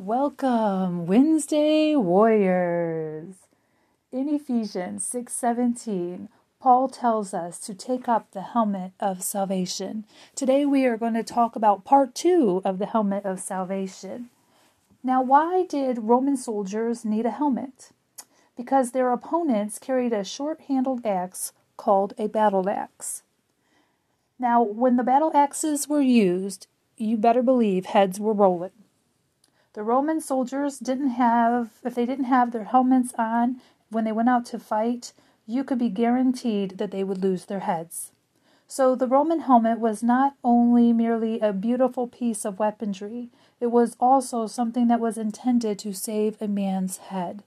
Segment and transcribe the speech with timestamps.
[0.00, 3.34] Welcome, Wednesday Warriors.
[4.12, 6.28] In Ephesians 6:17,
[6.60, 10.04] Paul tells us to take up the helmet of salvation.
[10.36, 14.30] Today we are going to talk about part 2 of the helmet of salvation.
[15.02, 17.90] Now, why did Roman soldiers need a helmet?
[18.56, 23.24] Because their opponents carried a short-handled axe called a battle axe.
[24.38, 28.70] Now, when the battle axes were used, you better believe heads were rolling.
[29.78, 34.28] The Roman soldiers didn't have, if they didn't have their helmets on when they went
[34.28, 35.12] out to fight,
[35.46, 38.10] you could be guaranteed that they would lose their heads.
[38.66, 43.30] So the Roman helmet was not only merely a beautiful piece of weaponry,
[43.60, 47.44] it was also something that was intended to save a man's head.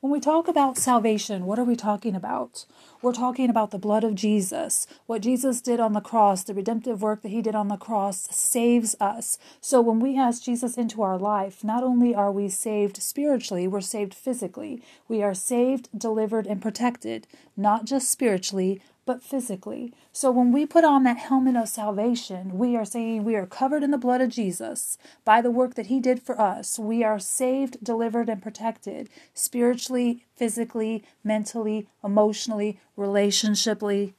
[0.00, 2.66] When we talk about salvation, what are we talking about?
[3.02, 4.86] We're talking about the blood of Jesus.
[5.06, 8.28] What Jesus did on the cross, the redemptive work that he did on the cross,
[8.30, 9.38] saves us.
[9.60, 13.80] So when we ask Jesus into our life, not only are we saved spiritually, we're
[13.80, 14.80] saved physically.
[15.08, 17.26] We are saved, delivered, and protected,
[17.56, 19.90] not just spiritually, but physically.
[20.12, 23.82] So when we put on that helmet of salvation, we are saying we are covered
[23.82, 26.78] in the blood of Jesus by the work that he did for us.
[26.78, 34.12] We are saved, delivered, and protected spiritually, physically, mentally, emotionally, relationshiply.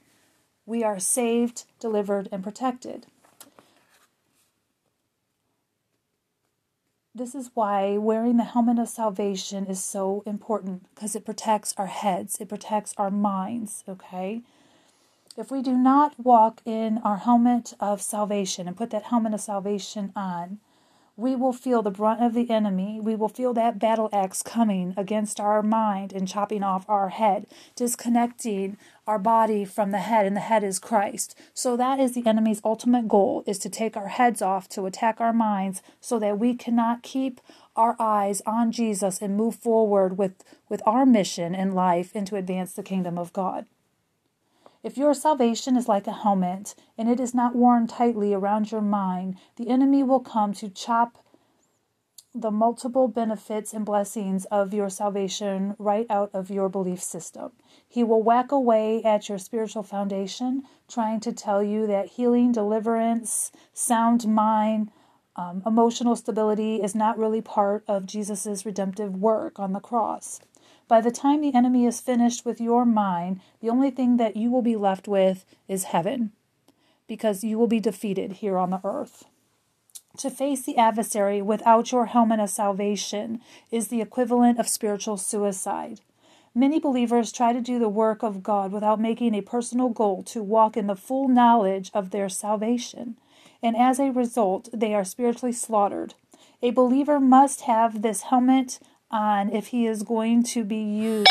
[0.65, 3.05] We are saved, delivered, and protected.
[7.13, 11.85] This is why wearing the helmet of salvation is so important because it protects our
[11.85, 14.41] heads, it protects our minds, okay?
[15.39, 19.39] If we do not walk in our helmet of salvation and put that helmet of
[19.39, 20.59] salvation on,
[21.15, 22.99] we will feel the brunt of the enemy.
[22.99, 27.45] We will feel that battle axe coming against our mind and chopping off our head,
[27.77, 28.75] disconnecting
[29.07, 31.39] our body from the head, and the head is Christ.
[31.53, 35.21] So that is the enemy's ultimate goal is to take our heads off to attack
[35.21, 37.39] our minds so that we cannot keep
[37.77, 42.35] our eyes on Jesus and move forward with, with our mission in life and to
[42.35, 43.67] advance the kingdom of God.
[44.81, 48.81] If your salvation is like a helmet and it is not worn tightly around your
[48.81, 51.17] mind, the enemy will come to chop
[52.33, 57.51] the multiple benefits and blessings of your salvation right out of your belief system.
[57.87, 63.51] He will whack away at your spiritual foundation, trying to tell you that healing, deliverance,
[63.73, 64.91] sound mind,
[65.35, 70.39] um, emotional stability is not really part of Jesus' redemptive work on the cross.
[70.89, 74.49] By the time the enemy is finished with your mind, the only thing that you
[74.49, 76.31] will be left with is heaven,
[77.07, 79.25] because you will be defeated here on the earth.
[80.17, 83.39] To face the adversary without your helmet of salvation
[83.69, 86.01] is the equivalent of spiritual suicide.
[86.55, 90.41] Many believers try to do the work of God without making a personal goal to
[90.41, 93.15] walk in the full knowledge of their salvation,
[93.61, 96.15] and as a result, they are spiritually slaughtered.
[96.63, 98.79] A believer must have this helmet
[99.11, 101.27] on if he is going to be used.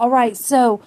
[0.00, 0.80] All right, so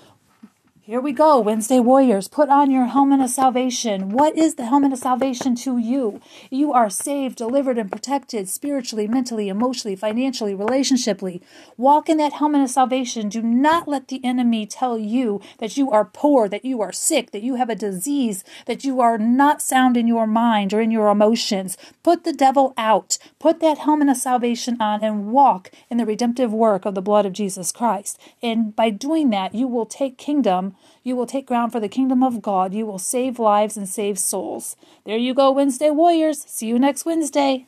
[0.91, 2.27] here we go, Wednesday Warriors.
[2.27, 4.09] Put on your helmet of salvation.
[4.09, 6.19] What is the helmet of salvation to you?
[6.49, 11.41] You are saved, delivered, and protected spiritually, mentally, emotionally, financially, relationshiply.
[11.77, 13.29] Walk in that helmet of salvation.
[13.29, 17.31] Do not let the enemy tell you that you are poor, that you are sick,
[17.31, 20.91] that you have a disease, that you are not sound in your mind or in
[20.91, 21.77] your emotions.
[22.03, 23.17] Put the devil out.
[23.39, 27.25] Put that helmet of salvation on and walk in the redemptive work of the blood
[27.25, 28.19] of Jesus Christ.
[28.43, 32.23] And by doing that, you will take kingdom you will take ground for the kingdom
[32.23, 32.73] of God.
[32.73, 34.75] You will save lives and save souls.
[35.05, 36.43] There you go, Wednesday Warriors.
[36.47, 37.67] See you next Wednesday.